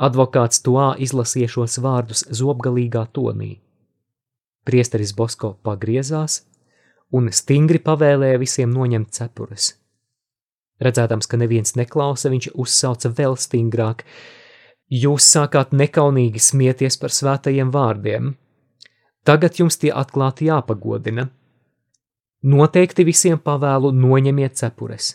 Advokāts 0.00 0.64
Toā 0.64 0.88
izlasīja 1.04 1.52
šos 1.59 1.76
vārdus 1.85 2.25
zobgalīgā 2.32 3.04
tonī. 3.12 3.52
Priesteris 4.64 5.12
Bosko 5.12 5.59
pagriezās 5.68 6.47
un 7.12 7.28
stingri 7.28 7.85
pavēlēja 7.90 8.40
visiem 8.40 8.73
noņemt 8.73 9.12
cepures. 9.21 9.75
Redzēdams, 10.80 11.28
ka 11.28 11.37
neviens 11.37 11.76
neklausa, 11.76 12.32
viņš 12.32 12.54
uzsauca 12.56 13.12
vēl 13.21 13.37
stingrāk– 13.37 14.06
Jūs 14.92 15.25
sākāt 15.25 15.70
nekaunīgi 15.72 16.40
smieties 16.42 16.99
par 17.00 17.14
svētajiem 17.16 17.70
vārdiem. 17.72 18.34
Tagad 19.25 19.56
jums 19.56 19.78
tie 19.80 19.88
atklāti 19.88 20.50
jāpagodina. 20.50 21.30
Noteikti 22.42 23.06
visiem 23.08 23.38
pavēlu 23.40 23.92
noņemiet 23.96 24.58
cepures. 24.58 25.14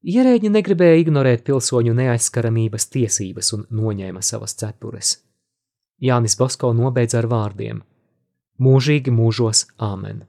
Ierēģi 0.00 0.50
negribēja 0.50 1.02
ignorēt 1.02 1.44
pilsoņu 1.44 1.92
neaizskaramības 1.98 2.88
tiesības 2.90 3.52
un 3.58 3.66
noņēma 3.68 4.24
savas 4.24 4.56
cepures. 4.56 5.18
Jānis 6.00 6.38
Basko 6.40 6.72
nobeidz 6.72 7.14
ar 7.20 7.28
vārdiem: 7.28 7.84
Mūžīgi 8.58 9.12
mūžos 9.12 9.66
āmen! 9.76 10.24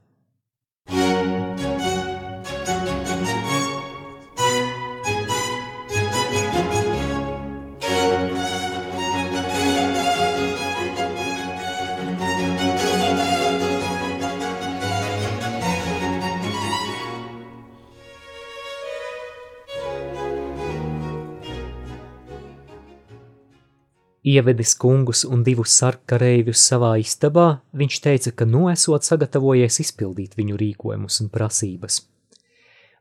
Ievedis 24.32 24.72
kungus 24.78 25.24
un 25.28 25.42
divus 25.46 25.74
sarkareivjus 25.80 26.62
savā 26.70 26.92
istabā, 27.02 27.46
viņš 27.76 27.98
teica, 28.04 28.32
ka 28.38 28.46
nu 28.48 28.68
esot 28.72 29.04
sagatavojies 29.08 29.80
izpildīt 29.82 30.36
viņu 30.38 30.58
rīkojumus 30.60 31.20
un 31.24 31.30
prasības. 31.34 31.98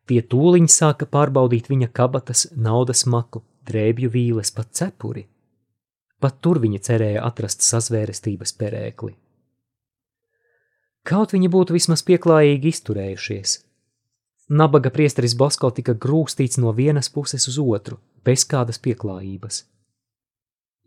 Tie 0.10 0.20
tūliņ 0.34 0.68
sāka 0.74 1.08
pārbaudīt 1.08 1.70
viņa 1.72 1.92
kabatas, 1.96 2.48
naudas 2.58 3.06
maku, 3.06 3.44
drēbju 3.70 4.10
vīles, 4.12 4.52
pat 4.56 4.74
cepuri. 4.76 5.28
Pat 6.22 6.42
tur 6.42 6.60
viņa 6.62 6.82
cerēja 6.90 7.26
atrast 7.26 7.64
sazvērestības 7.66 8.58
perēkli. 8.58 9.14
Kaut 11.08 11.34
viņi 11.34 11.50
būtu 11.50 11.78
vismaz 11.78 12.04
pieklājīgi 12.06 12.74
izturējušies. 12.76 13.58
Nabaga 14.52 14.92
priesteris 14.94 15.34
Bosko 15.38 15.72
tika 15.72 15.96
grūstīts 15.96 16.60
no 16.62 16.74
vienas 16.78 17.10
puses 17.10 17.48
uz 17.48 17.58
otru, 17.62 17.98
bez 18.26 18.44
kādas 18.46 18.82
pieklājības. 18.84 19.64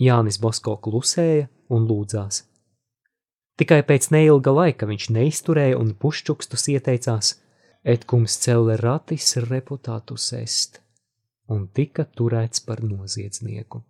Jānis 0.01 0.41
Bosko 0.43 0.77
klusēja 0.83 1.49
un 1.71 1.87
lūdzās. 1.89 2.43
Tikai 3.59 3.85
pēc 3.87 4.11
neilga 4.11 4.51
laika 4.51 4.87
viņš 4.91 5.11
neizturēja 5.15 5.79
un 5.79 5.95
pušķukstus 5.95 6.69
ieteicās 6.75 7.37
et 7.85 8.05
cum 8.05 8.27
sceleratis 8.27 9.37
reputatus 9.37 10.33
est 10.33 10.81
un 11.53 11.67
tika 11.69 12.07
turēts 12.17 12.63
par 12.65 12.81
noziedznieku. 12.81 13.83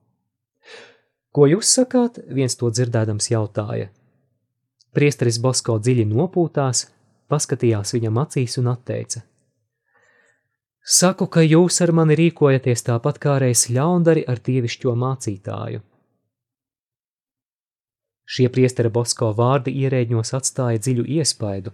Ko 1.34 1.46
jūs 1.46 1.70
sakāt? 1.78 2.18
viens 2.26 2.58
to 2.58 2.70
dzirdēdams 2.70 3.30
jautāja. 3.30 3.92
Priesteris 4.94 5.38
Bosko 5.38 5.78
dziļi 5.78 6.08
nopūtās, 6.10 6.88
paskatījās 7.30 7.94
viņam 7.94 8.18
acīs 8.22 8.58
un 8.58 8.72
atteica. 8.74 9.22
Saku, 10.82 11.26
ka 11.30 11.42
jūs 11.42 11.80
ar 11.80 11.94
mani 11.94 12.18
rīkojaties 12.18 12.82
tāpat 12.90 13.18
kā 13.22 13.38
reiz 13.42 13.68
ļaundari 13.70 14.26
ar 14.26 14.42
dievišķo 14.42 14.94
mācītāju. 14.98 15.80
Šie 18.34 18.48
priestera 18.50 18.90
Bosko 18.90 19.28
vārdi 19.38 19.70
ierēģņos 19.84 20.32
atstāja 20.34 20.80
dziļu 20.82 21.04
iespaidu, 21.20 21.70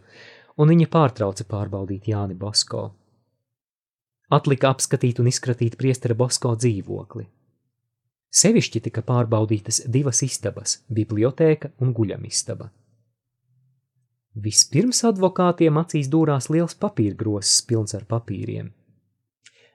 un 0.60 0.72
viņi 0.74 0.88
pārtrauca 0.92 1.46
pārbaudīt 1.48 2.10
Jāni 2.10 2.36
Bosko. 2.36 2.82
Atlika 4.36 4.74
apskatīt 4.74 5.22
un 5.22 5.30
izskatīt 5.30 5.78
priestera 5.80 6.14
Bosko 6.14 6.52
dzīvokli. 6.60 7.24
Sevišķi 8.40 8.82
tika 8.84 9.02
pārbaudītas 9.06 9.80
divas 9.88 10.20
istabas- 10.26 10.76
bibliotēka 10.98 11.72
un 11.80 11.94
guļamistaba. 11.96 12.68
Vispirms 14.44 15.00
advokātiem 15.08 15.80
acīs 15.80 16.12
dūrās 16.12 16.50
liels 16.54 16.76
papīrgrozs 16.84 17.64
pilns 17.66 17.96
ar 17.98 18.04
papīriem. 18.04 18.70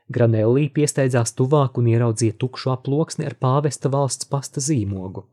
Granellī 0.07 0.69
piesteidzās 0.71 1.33
tuvāk 1.33 1.81
un 1.81 1.89
ieraudzīja 1.91 2.37
tukšu 2.37 2.71
aploksni 2.77 3.25
ar 3.25 3.35
pāvesta 3.41 3.89
valsts 3.91 4.29
pasta 4.29 4.61
zīmogu. 4.61 5.25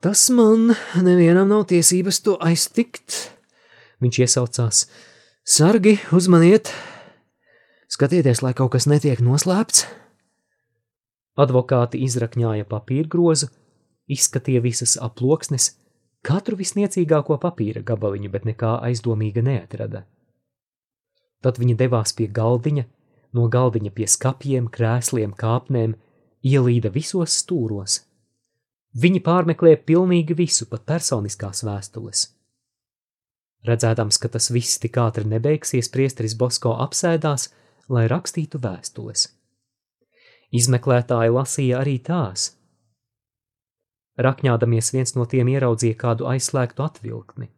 Tas 0.00 0.30
man 0.32 0.70
nevienam 1.04 1.50
nav 1.52 1.66
tiesības 1.68 2.22
to 2.24 2.38
aiztikt. 2.40 3.16
Viņš 4.00 4.20
iesaucās: 4.24 4.86
Sargi, 5.44 5.98
uzmaniet! 6.16 6.70
Skatieties, 7.92 8.40
lai 8.40 8.54
kaut 8.56 8.72
kas 8.72 8.88
netiek 8.88 9.20
noslēpts! 9.20 9.84
Advokāti 11.36 12.00
izrakņāja 12.08 12.64
papīra 12.72 13.12
grozu, 13.12 13.50
izskatīja 14.08 14.64
visas 14.64 14.96
aploksnes, 14.96 15.74
katru 16.24 16.56
visniecīgāko 16.56 17.36
papīra 17.44 17.84
gabaliņu, 17.84 18.32
bet 18.32 18.48
nekā 18.48 18.78
aizdomīga 18.88 19.44
neatrada. 19.44 20.06
Tad 21.44 21.60
viņi 21.60 21.76
devās 21.76 22.16
pie 22.16 22.32
galdiņa, 22.40 22.88
no 23.36 23.50
galdiņa 23.52 23.92
pie 23.92 24.08
skapjiem, 24.08 24.72
krēsliem, 24.72 25.36
kāpnēm, 25.36 25.98
ielīda 26.40 26.88
visos 26.88 27.36
stūros 27.44 28.06
Viņi 28.90 29.20
pārmeklē 29.22 29.76
pilnīgi 29.86 30.34
visu, 30.34 30.66
pat 30.66 30.82
personiskās 30.88 31.62
vēstules. 31.66 32.24
Redzēdams, 33.68 34.18
ka 34.18 34.30
tas 34.32 34.50
viss 34.50 34.80
tik 34.82 34.96
ātri 34.98 35.28
nebeigsies, 35.28 35.90
priesteris 35.92 36.34
Bosko 36.34 36.72
apsēdās, 36.82 37.50
lai 37.92 38.06
rakstītu 38.10 38.58
vēstules. 38.62 39.28
Izmeklētāji 40.50 41.30
lasīja 41.36 41.78
arī 41.84 41.98
tās. 42.02 42.50
Rakņādamies 44.18 44.90
viens 44.92 45.14
no 45.14 45.26
tiem 45.30 45.52
ieraudzīja 45.52 45.96
kādu 46.00 46.26
aizslēgtu 46.32 46.82
atvilkni. 46.82 47.50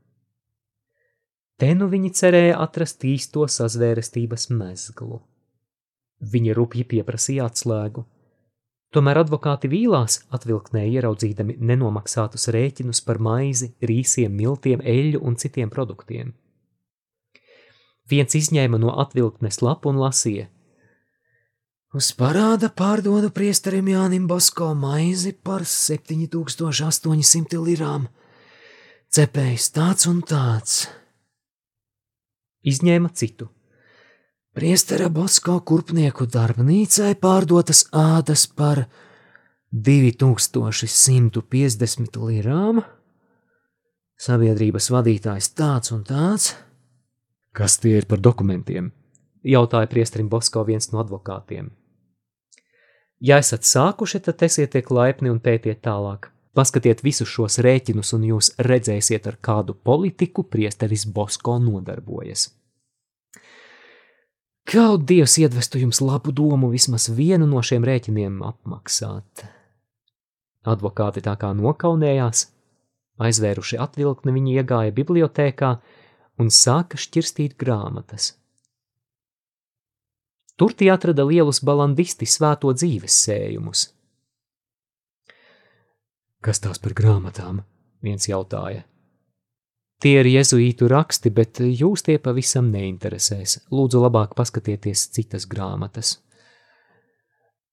Te 1.57 1.71
nu 1.79 1.89
viņi 1.89 2.11
cerēja 2.19 2.59
atrast 2.61 3.05
īsto 3.07 3.47
sazvērestības 3.49 4.49
mezglu. 4.53 5.23
Viņi 6.33 6.55
rupji 6.59 6.85
pieprasīja 6.93 7.47
atslēgu. 7.49 8.05
Tomēr 8.93 9.23
advokāti 9.23 9.71
vīlās 9.73 10.19
atvilknē 10.37 10.83
ieraudzīdami 10.85 11.55
nenomaksātus 11.65 12.51
rēķinus 12.53 13.01
par 13.07 13.23
maizi, 13.25 13.71
rīsiem, 13.81 14.35
miltiem, 14.37 14.83
eļļu 14.85 15.23
un 15.25 15.39
citiem 15.41 15.73
produktiem. 15.73 16.35
Viens 18.13 18.37
izņēma 18.37 18.77
no 18.83 18.93
atvilknes 19.01 19.63
lapu 19.65 19.89
un 19.89 20.03
lasīja: 20.03 20.51
Uz 21.97 22.11
parāda 22.19 22.69
pārdodu 22.69 23.33
priesterim 23.33 23.89
Jānim 23.95 24.29
Bosko 24.29 24.75
maizi 24.77 25.33
par 25.33 25.65
7800 25.65 27.65
lirām. 27.65 28.11
Cepējs 29.13 29.73
tāds 29.73 30.09
un 30.09 30.21
tāds. 30.21 30.85
Izņēma 32.69 33.09
citu 33.17 33.49
Priestera 34.53 35.09
Bosko 35.09 35.65
kurpnieku 35.65 36.29
darbnīcai 36.29 37.15
pārdotas 37.21 37.89
ādas 37.97 38.47
par 38.47 38.85
2150 39.73 42.17
lirām, 42.21 42.83
sabiedrības 44.21 44.91
vadītājs 44.93 45.49
tāds 45.57 45.93
un 45.97 46.05
tāds. 46.05 46.53
Kas 47.57 47.79
tie 47.81 47.97
ir 48.01 48.07
par 48.09 48.21
dokumentiem? 48.21 48.93
jautāja 49.43 49.89
priesterim 49.91 50.29
Bosko 50.29 50.65
viens 50.67 50.93
no 50.93 51.01
advokātiem. 51.03 51.71
Ja 53.23 53.39
esat 53.39 53.63
sākuši, 53.67 54.21
tad 54.27 54.43
esiet 54.43 54.73
tiek 54.75 54.91
laipni 54.91 55.31
un 55.31 55.41
pētiet 55.41 55.83
tālāk, 55.87 56.29
Paskatiet 56.53 57.01
visus 57.01 57.31
šos 57.33 57.55
rēķinus, 57.65 58.11
un 58.13 58.27
jūs 58.29 58.51
redzēsiet, 58.61 59.25
ar 59.25 59.39
kādu 59.41 59.73
politiku 59.73 60.45
priesteris 60.45 61.07
Bosko 61.09 61.57
nodarbojas. 61.57 62.51
Kaut 64.69 65.07
Dievs 65.09 65.35
iedvestu 65.43 65.81
jums 65.83 66.01
labu 66.01 66.33
domu 66.33 66.71
vismaz 66.71 67.09
vienu 67.11 67.49
no 67.51 67.63
šiem 67.67 67.85
rēķiniem 67.87 68.39
apmaksāt. 68.47 69.45
Advokāti 70.63 71.25
tā 71.25 71.35
kā 71.41 71.51
nokaunējās, 71.59 72.45
aizvēruši 73.19 73.81
atvilkni, 73.83 74.35
viņi 74.37 74.55
iegāja 74.61 74.95
bibliotēkā 74.95 75.73
un 76.39 76.53
sāka 76.55 77.01
šķirstīt 77.01 77.59
grāmatas. 77.59 78.37
Tur 80.57 80.77
tie 80.79 80.93
atrada 80.95 81.27
lielus 81.27 81.59
balandisti 81.65 82.29
svēto 82.29 82.71
dzīves 82.77 83.19
sējumus– 83.27 83.89
Kas 86.43 86.59
tās 86.59 86.81
par 86.83 86.91
grāmatām? 86.99 87.61
viens 88.03 88.25
jautāja. 88.27 88.83
Tie 90.03 90.17
ir 90.19 90.27
jezuītu 90.27 90.89
raksti, 90.91 91.31
bet 91.31 91.61
jūs 91.63 92.03
tie 92.07 92.19
pavisam 92.23 92.73
neinteresēs. 92.75 93.61
Lūdzu, 93.71 94.01
labāk 94.03 94.35
paskatieties 94.39 95.07
citas 95.15 95.47
grāmatas. 95.47 96.17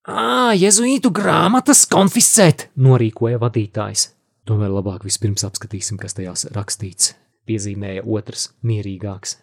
Ā, 0.10 0.54
jezuītu 0.58 1.12
grāmatas 1.14 1.84
konfiscēt, 1.90 2.70
norīkoja 2.78 3.42
vadītājs. 3.42 4.12
Tomēr 4.50 4.72
labāk 4.74 5.04
vispirms 5.06 5.46
apskatīsim, 5.46 5.98
kas 6.02 6.18
tajās 6.18 6.48
rakstīts, 6.54 7.14
piezīmēja 7.50 8.06
otrs, 8.06 8.52
mierīgāks. 8.66 9.38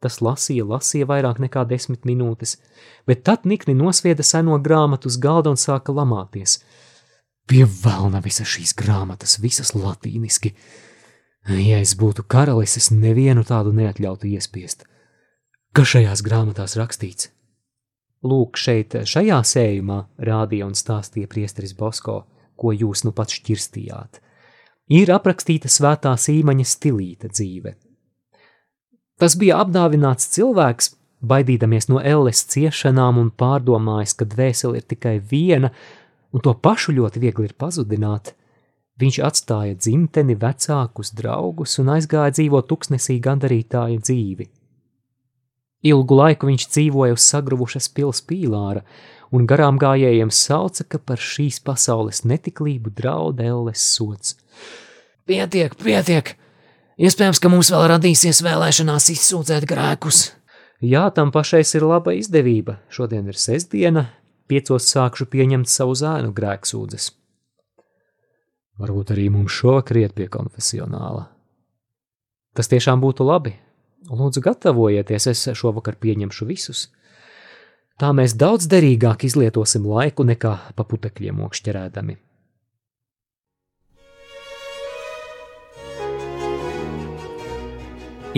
Tas 0.00 0.22
lasīja, 0.24 0.64
lasīja 0.64 1.08
vairāk 1.08 1.40
nekā 1.44 1.66
desmit 1.68 2.08
minūtes, 2.08 2.56
bet 3.08 3.24
tad 3.28 3.44
nikni 3.44 3.76
nosvieda 3.76 4.24
seno 4.24 4.56
grāmatu 4.64 5.12
uz 5.12 5.20
galda 5.20 5.52
un 5.52 5.60
sāka 5.60 5.92
lamāties– 5.96 6.58
Pie 7.50 7.64
vēlna 7.66 8.20
visas 8.22 8.46
šīs 8.46 8.76
grāmatas, 8.78 9.40
visas 9.42 9.72
latīniski. 9.74 10.52
Ja 11.48 11.80
es 11.80 11.94
būtu 11.96 12.26
karalis, 12.28 12.76
es 12.76 12.90
nevienu 12.92 13.44
tādu 13.48 13.72
neatļautu 13.72 14.28
iespiest. 14.28 14.84
Kas 15.72 15.94
šajās 15.94 16.20
grāmatās 16.26 16.76
rakstīts? 16.76 17.30
Lūk, 18.26 18.58
šeit, 18.60 18.92
šajā 19.08 19.38
sējumā 19.48 20.02
rādīja 20.20 20.66
un 20.68 20.74
stāstīja 20.76 21.30
priesteris 21.30 21.72
Bosko, 21.78 22.24
ko 22.60 22.72
jūs 22.76 23.06
nu 23.06 23.14
pats 23.16 23.38
šķirstījāt. 23.38 24.20
Ir 24.92 25.12
aprakstīta 25.14 25.70
svētā 25.72 26.12
sīmaņa 26.18 26.66
stilīta 26.68 27.30
dzīve. 27.32 27.76
Tas 29.20 29.36
bija 29.40 29.60
apdāvināts 29.64 30.28
cilvēks, 30.34 30.90
baidīdamies 31.20 31.88
no 31.88 32.00
elles 32.00 32.42
ciešanām 32.52 33.20
un 33.20 33.30
pārdomājis, 33.30 34.16
ka 34.16 34.28
dvēseli 34.28 34.80
ir 34.80 34.86
tikai 34.92 35.16
viena, 35.32 35.72
un 36.32 36.44
to 36.44 36.52
pašu 36.52 36.92
ļoti 36.96 37.22
viegli 37.24 37.48
ir 37.48 37.56
pazudināt. 37.56 38.34
Viņš 39.00 39.18
atstāja 39.24 39.76
dzimteni, 39.78 40.36
vecākus, 40.36 41.14
draugus 41.16 41.78
un 41.80 41.94
aizgāja 41.94 42.34
dzīvot 42.36 42.66
tuksnesī 42.68 43.16
gandarītāja 43.24 44.00
dzīvi. 44.02 44.50
Ilgu 45.88 46.18
laiku 46.18 46.50
viņš 46.50 46.66
dzīvoja 46.74 47.16
uz 47.16 47.24
sagruvušas 47.24 47.88
pils 47.96 48.20
pīlāra, 48.28 48.82
un 49.32 49.46
garām 49.48 49.78
gājējiem 49.80 50.32
sauca, 50.34 50.84
ka 50.84 51.00
par 51.00 51.22
šīs 51.22 51.62
pasaules 51.64 52.26
netiklību 52.28 52.92
draud 52.98 53.40
elles 53.40 53.86
sots. 53.94 54.36
Pietiek, 55.24 55.76
pietiek! 55.80 56.34
Iespējams, 57.00 57.40
ka 57.40 57.48
mums 57.48 57.70
vēl 57.72 57.86
radīsies 57.94 58.42
vēlēšanās 58.44 59.08
izsūdzēt 59.14 59.64
grēkus. 59.70 60.34
Jā, 60.84 61.06
tam 61.16 61.32
pašais 61.32 61.72
ir 61.78 61.86
laba 61.88 62.12
izdevība. 62.18 62.76
Šodien 62.92 63.30
ir 63.32 63.40
sestdiena, 63.40 64.10
piecos 64.48 64.90
sākšu 64.92 65.30
pieņemt 65.32 65.70
savu 65.70 65.96
zēnu 65.96 66.34
grēksūdzes. 66.36 67.08
Varbūt 68.80 69.12
arī 69.12 69.28
mums 69.32 69.52
šovakar 69.52 69.98
iet 70.00 70.14
pie 70.16 70.28
konfesionāla. 70.32 71.26
Tas 72.56 72.70
tiešām 72.72 73.02
būtu 73.02 73.26
labi. 73.28 73.52
Lūdzu, 74.08 74.40
gatavojieties, 74.42 75.26
es 75.28 75.44
šovakar 75.60 75.98
pieņemšu 76.00 76.48
visus. 76.48 76.88
Tā 78.00 78.14
mēs 78.16 78.32
daudz 78.32 78.64
derīgāk 78.72 79.26
izlietosim 79.28 79.84
laiku 79.84 80.24
nekā 80.24 80.54
pa 80.72 80.86
putekļiem 80.88 81.44
okšķerēdami. 81.44 82.16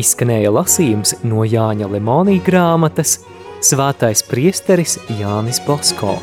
Izskanēja 0.03 0.51
lasījums 0.51 1.19
no 1.23 1.45
Jāņa 1.45 1.91
Lemonija 1.93 2.43
grāmatas 2.47 3.21
Svētais 3.63 4.25
priesteris 4.27 4.97
Jānis 5.21 5.63
Bosko. 5.63 6.17